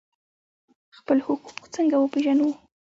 [0.97, 2.47] خپل حقوق څنګه وپیژنو؟